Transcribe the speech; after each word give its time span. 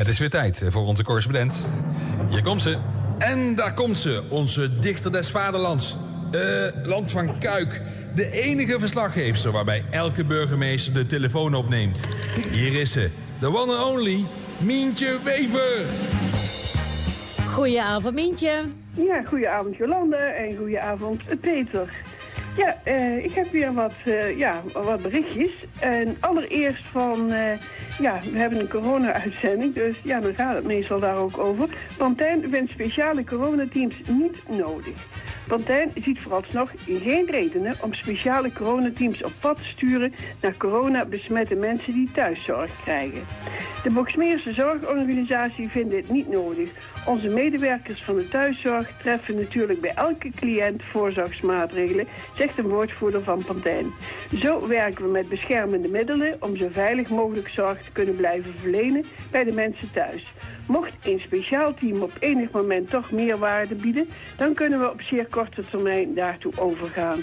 Het 0.00 0.08
is 0.08 0.18
weer 0.18 0.30
tijd 0.30 0.62
voor 0.68 0.86
onze 0.86 1.04
correspondent. 1.04 1.66
Hier 2.28 2.42
komt 2.42 2.62
ze. 2.62 2.78
En 3.18 3.54
daar 3.54 3.74
komt 3.74 3.98
ze, 3.98 4.22
onze 4.28 4.78
dichter 4.78 5.12
des 5.12 5.30
vaderlands. 5.30 5.96
Eh, 6.30 6.40
land 6.82 7.10
van 7.10 7.38
Kuik. 7.38 7.82
De 8.14 8.30
enige 8.30 8.78
verslaggeefster 8.78 9.52
waarbij 9.52 9.84
elke 9.90 10.24
burgemeester 10.24 10.94
de 10.94 11.06
telefoon 11.06 11.54
opneemt. 11.54 12.04
Hier 12.50 12.80
is 12.80 12.92
ze, 12.92 13.10
de 13.40 13.46
one 13.46 13.74
and 13.74 13.96
only, 13.96 14.24
Mientje 14.58 15.18
Wever. 15.24 15.84
Goedenavond, 17.46 18.14
Mientje. 18.14 18.64
Ja, 18.94 19.22
goedenavond 19.24 19.76
Jolande 19.76 20.16
en 20.16 20.56
goedenavond 20.56 21.40
Peter. 21.40 21.92
Ja, 22.56 22.76
eh, 22.82 23.24
ik 23.24 23.32
heb 23.32 23.50
weer 23.50 23.72
wat, 23.74 23.92
eh, 24.04 24.38
ja, 24.38 24.62
wat 24.72 25.02
berichtjes. 25.02 25.50
En 25.80 26.16
allereerst 26.20 26.84
van, 26.90 27.30
eh, 27.32 27.52
ja, 27.98 28.20
we 28.32 28.38
hebben 28.38 28.60
een 28.60 28.68
corona-uitzending, 28.68 29.74
dus 29.74 29.96
ja, 30.02 30.20
dan 30.20 30.34
gaat 30.34 30.54
het 30.54 30.64
meestal 30.64 31.00
daar 31.00 31.16
ook 31.16 31.38
over. 31.38 31.68
Pantijn 31.96 32.50
vindt 32.50 32.70
speciale 32.70 33.24
coronateams 33.24 33.94
niet 34.08 34.42
nodig. 34.48 35.06
Pantijn 35.50 35.90
ziet 36.02 36.20
vooralsnog 36.20 36.70
geen 36.86 37.26
redenen 37.26 37.74
om 37.80 37.94
speciale 37.94 38.52
coronateams 38.52 39.22
op 39.24 39.32
pad 39.40 39.56
te 39.56 39.68
sturen 39.68 40.14
naar 40.40 40.56
corona-besmette 40.56 41.54
mensen 41.54 41.92
die 41.92 42.10
thuiszorg 42.12 42.70
krijgen. 42.82 43.22
De 43.82 43.90
Boksmeerse 43.90 44.52
Zorgorganisatie 44.52 45.68
vindt 45.68 45.90
dit 45.90 46.10
niet 46.10 46.28
nodig. 46.28 46.70
Onze 47.06 47.28
medewerkers 47.28 48.02
van 48.02 48.16
de 48.16 48.28
thuiszorg 48.28 48.92
treffen 48.98 49.36
natuurlijk 49.36 49.80
bij 49.80 49.92
elke 49.94 50.30
cliënt 50.36 50.82
voorzorgsmaatregelen, 50.82 52.06
zegt 52.40 52.58
een 52.58 52.68
woordvoerder 52.68 53.22
van 53.22 53.44
Pantijn. 53.44 53.92
Zo 54.38 54.68
werken 54.68 55.04
we 55.04 55.10
met 55.10 55.28
beschermende 55.28 55.88
middelen 55.88 56.36
om 56.40 56.56
zo 56.56 56.68
veilig 56.72 57.08
mogelijk 57.08 57.48
zorg 57.48 57.82
te 57.82 57.92
kunnen 57.92 58.16
blijven 58.16 58.54
verlenen 58.58 59.04
bij 59.30 59.44
de 59.44 59.52
mensen 59.52 59.90
thuis. 59.92 60.26
Mocht 60.66 60.92
een 61.02 61.20
speciaal 61.20 61.74
team 61.74 62.02
op 62.02 62.12
enig 62.18 62.50
moment 62.50 62.90
toch 62.90 63.10
meer 63.10 63.38
waarde 63.38 63.74
bieden, 63.74 64.08
dan 64.36 64.54
kunnen 64.54 64.80
we 64.80 64.90
op 64.90 65.00
zeer 65.00 65.26
korte 65.26 65.64
termijn 65.64 66.14
daartoe 66.14 66.52
overgaan. 66.56 67.22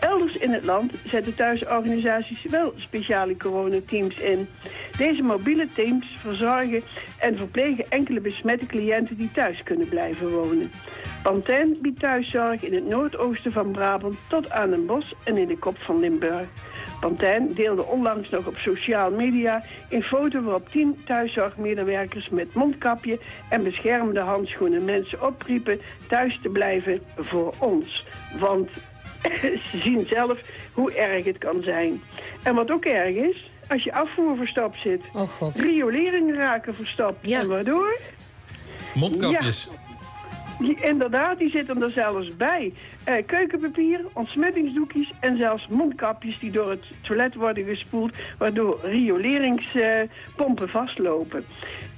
Elders 0.00 0.36
in 0.36 0.50
het 0.50 0.64
land 0.64 0.92
zetten 1.06 1.34
thuisorganisaties 1.34 2.42
wel 2.42 2.72
speciale 2.76 3.36
coronateams 3.36 4.16
in. 4.16 4.48
Deze 4.96 5.22
mobiele 5.22 5.68
teams 5.74 6.06
verzorgen 6.20 6.82
en 7.18 7.36
verplegen 7.36 7.90
enkele 7.90 8.20
besmette 8.20 8.66
cliënten 8.66 9.16
die 9.16 9.30
thuis 9.32 9.62
kunnen 9.62 9.88
blijven 9.88 10.30
wonen. 10.30 10.70
Pantijn 11.22 11.76
biedt 11.80 12.00
thuiszorg 12.00 12.62
in 12.62 12.74
het 12.74 12.88
noordoosten 12.88 13.52
van 13.52 13.70
Brabant 13.70 14.16
tot 14.28 14.50
aan 14.58 14.70
Den 14.70 14.86
Bosch 14.86 15.12
en 15.24 15.36
in 15.36 15.48
de 15.48 15.58
kop 15.58 15.76
van 15.78 16.00
Limburg. 16.00 16.46
Pantijn 17.00 17.54
deelde 17.54 17.84
onlangs 17.84 18.30
nog 18.30 18.46
op 18.46 18.56
sociale 18.56 19.16
media 19.16 19.62
een 19.88 20.02
foto 20.02 20.42
waarop 20.42 20.68
tien 20.68 21.00
thuiszorgmedewerkers 21.06 22.28
met 22.28 22.54
mondkapje 22.54 23.18
en 23.48 23.62
beschermende 23.64 24.20
handschoenen 24.20 24.84
mensen 24.84 25.26
opriepen 25.26 25.80
thuis 26.08 26.38
te 26.42 26.48
blijven 26.48 27.00
voor 27.16 27.54
ons. 27.58 28.04
Want 28.38 28.70
ze 29.70 29.78
zien 29.82 30.06
zelf 30.10 30.38
hoe 30.72 30.92
erg 30.92 31.24
het 31.24 31.38
kan 31.38 31.62
zijn. 31.62 32.02
En 32.42 32.54
wat 32.54 32.70
ook 32.70 32.84
erg 32.84 33.14
is, 33.14 33.50
als 33.68 33.84
je 33.84 33.92
afvoer 33.92 34.36
verstopt 34.36 34.80
zit, 34.80 35.00
Oh 35.14 35.28
god. 35.28 35.60
rioleringen 35.60 36.36
raken 36.36 36.74
verstopt. 36.74 37.28
Ja. 37.28 37.40
En 37.40 37.48
waardoor? 37.48 37.98
Mondkapjes. 38.94 39.68
Inderdaad, 40.80 41.38
die 41.38 41.50
zitten 41.50 41.82
er 41.82 41.90
zelfs 41.90 42.36
bij. 42.36 42.72
Eh, 43.04 43.14
keukenpapier, 43.26 44.00
ontsmettingsdoekjes 44.12 45.12
en 45.20 45.36
zelfs 45.36 45.66
mondkapjes 45.68 46.38
die 46.38 46.50
door 46.50 46.70
het 46.70 46.84
toilet 47.00 47.34
worden 47.34 47.64
gespoeld, 47.64 48.12
waardoor 48.38 48.78
rioleringspompen 48.82 50.68
vastlopen. 50.68 51.44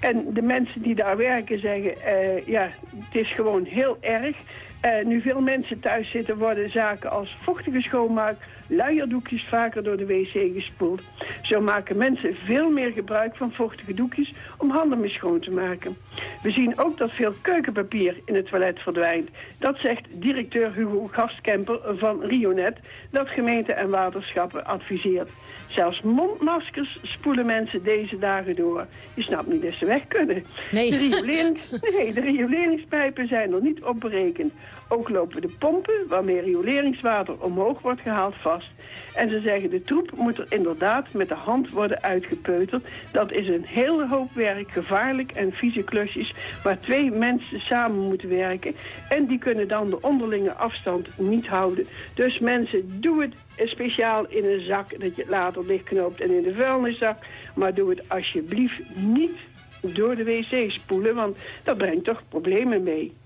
En 0.01 0.25
de 0.33 0.43
mensen 0.43 0.83
die 0.83 0.95
daar 0.95 1.17
werken 1.17 1.61
zeggen, 1.61 2.03
eh, 2.03 2.47
ja, 2.47 2.71
het 2.97 3.21
is 3.23 3.35
gewoon 3.35 3.65
heel 3.65 3.97
erg. 4.01 4.37
Eh, 4.81 5.05
nu 5.05 5.21
veel 5.21 5.41
mensen 5.41 5.81
thuis 5.81 6.11
zitten, 6.11 6.39
worden 6.39 6.71
zaken 6.71 7.11
als 7.11 7.37
vochtige 7.41 7.81
schoonmaak, 7.81 8.37
luierdoekjes 8.67 9.45
vaker 9.49 9.83
door 9.83 9.97
de 9.97 10.07
wc 10.07 10.55
gespoeld. 10.55 11.03
Zo 11.43 11.61
maken 11.61 11.97
mensen 11.97 12.35
veel 12.45 12.71
meer 12.71 12.91
gebruik 12.93 13.37
van 13.37 13.53
vochtige 13.53 13.95
doekjes 13.95 14.35
om 14.59 14.71
handen 14.71 15.01
mee 15.01 15.11
schoon 15.11 15.41
te 15.41 15.51
maken. 15.51 15.97
We 16.43 16.51
zien 16.51 16.79
ook 16.79 16.99
dat 16.99 17.11
veel 17.11 17.35
keukenpapier 17.41 18.21
in 18.25 18.35
het 18.35 18.47
toilet 18.47 18.79
verdwijnt. 18.79 19.29
Dat 19.59 19.79
zegt 19.79 20.07
directeur 20.11 20.73
Hugo 20.75 21.07
Gastkemper 21.13 21.81
van 21.85 22.23
Rionet, 22.23 22.79
dat 23.11 23.29
gemeenten 23.29 23.77
en 23.77 23.91
waterschappen 23.91 24.65
adviseert. 24.65 25.29
Zelfs 25.71 26.03
mondmaskers 26.03 26.99
spoelen 27.03 27.47
mensen 27.47 27.83
deze 27.83 28.19
dagen 28.19 28.55
door. 28.55 28.87
Je 29.15 29.23
snapt 29.23 29.47
niet 29.47 29.63
dat 29.63 29.73
ze 29.73 29.87
weg 29.87 30.07
kunnen. 30.09 30.45
Nee. 30.71 30.91
De, 30.91 31.55
nee, 31.97 32.13
de 32.13 32.21
rioleringspijpen 32.21 33.29
zijn 33.29 33.53
er 33.53 33.63
niet 33.63 33.83
op 33.83 34.01
berekend. 34.01 34.53
Ook 34.89 35.09
lopen 35.09 35.41
de 35.41 35.49
pompen, 35.59 36.09
waarmee 36.09 36.41
rioleringswater 36.41 37.43
omhoog 37.43 37.81
wordt 37.81 38.01
gehaald, 38.01 38.35
vast. 38.35 38.69
En 39.15 39.31
ze 39.31 39.41
zeggen 39.41 39.71
de 39.71 39.83
troep 39.83 40.11
moet 40.17 40.39
er 40.39 40.47
inderdaad 40.49 41.13
met 41.13 41.29
de 41.29 41.35
hand 41.35 41.71
worden 41.71 42.03
uitgepeuterd. 42.03 42.85
Dat 43.13 43.33
is 43.33 43.49
een 43.49 43.65
hele 43.65 44.09
hoop 44.09 44.35
werk, 44.35 44.71
gevaarlijk 44.71 45.33
en 45.33 45.53
vieze 45.53 45.83
klusjes... 45.83 46.35
waar 46.63 46.81
twee 46.81 47.11
mensen 47.11 47.61
samen 47.61 47.99
moeten 47.99 48.29
werken. 48.29 48.75
En 49.09 49.27
die 49.27 49.39
kunnen 49.39 49.69
dan 49.69 49.91
de 49.91 50.03
onderlinge 50.03 50.55
afstand 50.55 51.19
niet 51.19 51.47
houden. 51.47 51.87
Dus 52.15 52.39
mensen, 52.39 53.01
doe 53.01 53.23
het 53.23 53.35
speciaal 53.69 54.27
in 54.29 54.45
een 54.45 54.61
zak... 54.61 55.01
dat 55.01 55.17
je 55.17 55.25
later 55.29 55.67
dichtknoopt 55.67 56.21
en 56.21 56.31
in 56.31 56.43
de 56.43 56.55
vuilniszak. 56.55 57.19
Maar 57.55 57.75
doe 57.75 57.91
het 57.91 58.09
alsjeblieft 58.09 58.81
niet 58.95 59.37
door 59.81 60.17
de 60.17 60.25
wc 60.25 60.71
spoelen... 60.71 61.15
want 61.15 61.37
dat 61.65 61.79
brengt 61.79 62.05
toch 62.05 62.23
problemen 62.29 62.83
mee. 62.83 63.19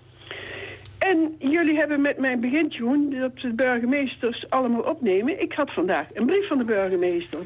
En 1.10 1.34
jullie 1.38 1.76
hebben 1.76 2.00
met 2.00 2.18
mijn 2.18 2.40
begintune 2.40 3.20
dat 3.20 3.38
de 3.38 3.52
burgemeesters 3.52 4.50
allemaal 4.50 4.80
opnemen. 4.80 5.40
Ik 5.40 5.52
had 5.52 5.72
vandaag 5.72 6.06
een 6.12 6.26
brief 6.26 6.48
van 6.48 6.58
de 6.58 6.64
burgemeester. 6.64 7.38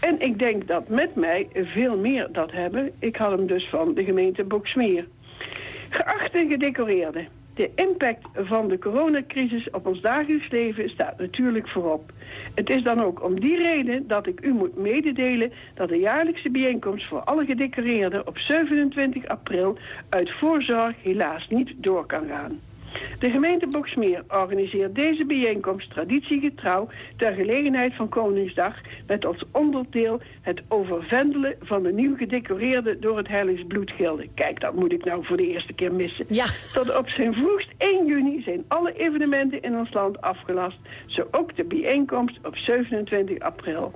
En 0.00 0.20
ik 0.20 0.38
denk 0.38 0.66
dat 0.66 0.88
met 0.88 1.14
mij 1.14 1.48
veel 1.52 1.96
meer 1.98 2.28
dat 2.32 2.52
hebben. 2.52 2.92
Ik 2.98 3.16
had 3.16 3.30
hem 3.30 3.46
dus 3.46 3.68
van 3.68 3.94
de 3.94 4.04
gemeente 4.04 4.44
Boksmeer. 4.44 5.06
Geachte 5.88 6.46
gedecoreerden. 6.48 7.28
De 7.54 7.70
impact 7.74 8.28
van 8.34 8.68
de 8.68 8.78
coronacrisis 8.78 9.70
op 9.70 9.86
ons 9.86 10.00
dagelijks 10.00 10.50
leven 10.50 10.88
staat 10.88 11.18
natuurlijk 11.18 11.68
voorop. 11.68 12.12
Het 12.54 12.70
is 12.70 12.82
dan 12.82 13.02
ook 13.02 13.24
om 13.24 13.40
die 13.40 13.56
reden 13.56 14.06
dat 14.06 14.26
ik 14.26 14.40
u 14.40 14.52
moet 14.52 14.76
mededelen 14.76 15.52
dat 15.74 15.88
de 15.88 15.98
jaarlijkse 15.98 16.50
bijeenkomst 16.50 17.08
voor 17.08 17.20
alle 17.20 17.44
gedecoreerden 17.44 18.26
op 18.26 18.38
27 18.38 19.26
april 19.26 19.78
uit 20.08 20.30
voorzorg 20.30 21.02
helaas 21.02 21.48
niet 21.48 21.72
door 21.76 22.06
kan 22.06 22.26
gaan. 22.28 22.69
De 23.18 23.30
gemeente 23.30 23.66
Boksmeer 23.66 24.24
organiseert 24.28 24.94
deze 24.94 25.24
bijeenkomst 25.24 25.90
traditiegetrouw 25.90 26.88
ter 27.16 27.32
gelegenheid 27.32 27.94
van 27.94 28.08
Koningsdag 28.08 28.74
met 29.06 29.24
als 29.24 29.44
onderdeel 29.52 30.20
het 30.40 30.62
overvendelen 30.68 31.56
van 31.60 31.82
de 31.82 31.92
nieuw 31.92 32.16
gedecoreerde 32.16 32.98
door 32.98 33.16
het 33.16 33.28
Heilige 33.28 33.64
Bloedgilde. 33.64 34.28
Kijk, 34.34 34.60
dat 34.60 34.74
moet 34.74 34.92
ik 34.92 35.04
nou 35.04 35.24
voor 35.24 35.36
de 35.36 35.48
eerste 35.48 35.72
keer 35.72 35.92
missen. 35.92 36.24
Ja. 36.28 36.44
Tot 36.72 36.98
op 36.98 37.08
zijn 37.08 37.34
vroegst 37.34 37.68
1 37.78 38.06
juni 38.06 38.42
zijn 38.42 38.64
alle 38.68 38.92
evenementen 38.92 39.62
in 39.62 39.78
ons 39.78 39.92
land 39.92 40.20
afgelast. 40.20 40.78
Zo 41.06 41.26
ook 41.30 41.56
de 41.56 41.64
bijeenkomst 41.64 42.38
op 42.42 42.56
27 42.56 43.38
april. 43.38 43.92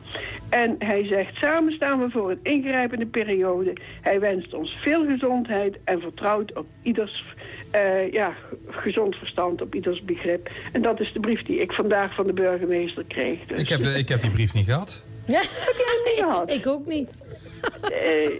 En 0.50 0.76
hij 0.78 1.06
zegt, 1.06 1.36
samen 1.36 1.72
staan 1.72 2.00
we 2.00 2.10
voor 2.10 2.30
een 2.30 2.40
ingrijpende 2.42 3.06
periode. 3.06 3.72
Hij 4.00 4.20
wenst 4.20 4.54
ons 4.54 4.76
veel 4.82 5.06
gezondheid 5.06 5.78
en 5.84 6.00
vertrouwt 6.00 6.56
op 6.56 6.66
ieders 6.82 7.24
eh, 7.74 8.12
ja, 8.12 8.34
gezond 8.68 9.16
verstand, 9.16 9.62
op 9.62 9.74
ieders 9.74 10.02
begrip. 10.04 10.50
En 10.72 10.82
dat 10.82 11.00
is 11.00 11.12
de 11.12 11.20
brief 11.20 11.42
die 11.42 11.60
ik 11.60 11.72
vandaag 11.72 12.14
van 12.14 12.26
de 12.26 12.32
burgemeester 12.32 13.04
kreeg. 13.08 13.38
Dus, 13.46 13.58
Ik 13.58 13.68
heb, 13.68 13.80
ik 13.80 14.08
heb 14.08 14.20
die 14.20 14.30
brief 14.30 14.54
niet 14.54 14.64
gehad. 14.64 15.02
Ja. 15.26 15.40
niet 16.04 16.14
gehad? 16.16 16.50
Ik 16.50 16.66
ook 16.66 16.86
niet. 16.86 17.10
eh, 17.82 18.30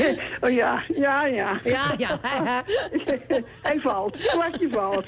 oh 0.40 0.50
ja, 0.50 0.82
ja, 0.94 1.26
ja. 1.26 1.60
Ja, 1.62 1.82
ja. 1.98 2.18
Hij 3.62 3.78
valt. 3.78 4.12
Het 4.18 4.26
kwartje 4.26 4.68
valt. 4.70 5.06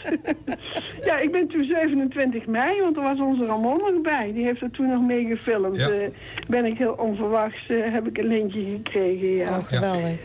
ja, 1.04 1.18
ik 1.18 1.32
ben 1.32 1.48
toen 1.48 1.64
27 1.64 2.46
mei, 2.46 2.80
want 2.80 2.96
er 2.96 3.02
was 3.02 3.18
onze 3.20 3.46
Ramon 3.46 3.78
nog 3.78 4.00
bij. 4.02 4.32
Die 4.34 4.44
heeft 4.44 4.60
er 4.60 4.70
toen 4.70 4.88
nog 4.88 5.02
mee 5.02 5.26
gefilmd. 5.26 5.76
Ja. 5.76 5.88
Eh, 5.90 6.08
ben 6.48 6.64
ik 6.64 6.78
heel 6.78 6.92
onverwachts, 6.92 7.68
eh, 7.68 7.92
heb 7.92 8.06
ik 8.06 8.18
een 8.18 8.26
lintje 8.26 8.64
gekregen, 8.64 9.28
ja. 9.28 9.56
Oh, 9.58 9.64
geweldig. 9.64 10.18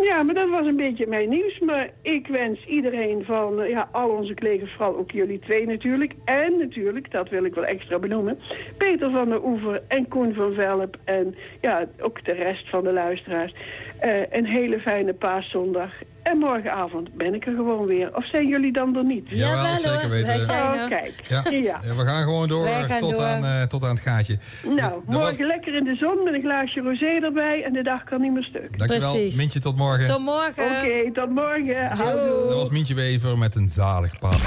Ja, 0.00 0.22
maar 0.22 0.34
dat 0.34 0.48
was 0.48 0.66
een 0.66 0.76
beetje 0.76 1.06
mijn 1.06 1.28
nieuws. 1.28 1.58
Maar 1.58 1.90
ik 2.02 2.26
wens 2.26 2.64
iedereen 2.66 3.24
van, 3.24 3.60
eh, 3.60 3.68
ja, 3.68 3.88
al 3.92 4.08
onze 4.08 4.34
collega's, 4.34 4.70
vooral 4.72 4.96
ook 4.96 5.10
jullie 5.10 5.38
twee 5.38 5.66
natuurlijk. 5.66 6.12
En 6.24 6.58
natuurlijk, 6.58 7.10
dat 7.10 7.28
wil 7.28 7.44
ik 7.44 7.54
wel 7.54 7.64
extra 7.64 7.98
benoemen, 7.98 8.38
Peter 8.76 9.10
van 9.10 9.28
der 9.28 9.44
Oever 9.44 9.82
en 9.88 10.08
Koen 10.08 10.34
van 10.34 10.52
Velp. 10.52 10.96
En 11.04 11.34
ja, 11.60 11.86
ook 12.00 12.24
de 12.24 12.32
rest 12.32 12.68
van 12.68 12.84
de 12.84 12.92
luisteraars. 12.92 13.54
eh, 14.00 14.20
een 14.30 14.46
hele 14.46 14.80
fijne 14.80 15.12
paaszondag. 15.14 15.98
En 16.32 16.38
En 16.38 16.44
morgenavond 16.46 17.14
ben 17.14 17.34
ik 17.34 17.46
er 17.46 17.54
gewoon 17.54 17.86
weer. 17.86 18.16
Of 18.16 18.26
zijn 18.28 18.46
jullie 18.48 18.72
dan 18.72 18.96
er 18.96 19.04
niet? 19.04 19.24
Jawel, 19.28 19.56
Jawel, 19.62 19.76
zeker 19.76 20.00
hoor, 20.00 20.10
weten. 20.10 20.26
wij 20.26 20.40
zijn 20.40 20.62
Oh, 20.62 20.80
er. 20.80 20.88
kijk. 20.88 21.14
Ja. 21.28 21.42
Ja. 21.50 21.60
Ja, 21.60 21.94
we 21.96 22.04
gaan 22.04 22.22
gewoon 22.22 22.48
door 22.48 22.66
gaan 22.66 22.98
tot, 22.98 23.10
door. 23.10 23.24
Aan, 23.24 23.44
eh, 23.44 23.62
tot 23.62 23.82
aan 23.84 23.90
het 23.90 24.00
gaatje. 24.00 24.38
Nou, 24.76 25.02
morgen 25.06 25.46
lekker 25.46 25.74
in 25.74 25.84
de 25.84 25.94
zon 25.94 26.24
met 26.24 26.34
een 26.34 26.40
glaasje 26.40 26.80
rosé 26.80 27.06
erbij 27.06 27.64
en 27.64 27.72
de 27.72 27.82
dag 27.82 28.04
kan 28.04 28.20
niet 28.20 28.32
meer 28.32 28.42
stuk. 28.44 28.78
Dankjewel. 28.78 29.12
Precies. 29.12 29.36
Mintje, 29.36 29.60
tot 29.60 29.76
morgen. 29.76 30.04
Tot 30.06 30.20
morgen. 30.20 30.64
Oké, 30.64 31.12
tot 31.12 31.30
morgen. 31.30 31.86
Houdoe. 31.86 32.26
Doei. 32.28 32.48
Dat 32.48 32.56
was 32.58 32.70
Mintje 32.70 32.94
Wever 32.94 33.38
met 33.38 33.54
een 33.54 33.70
zalig 33.70 34.18
paard. 34.18 34.40